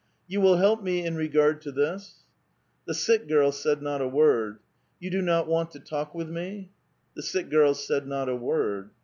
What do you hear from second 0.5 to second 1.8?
help me in regard to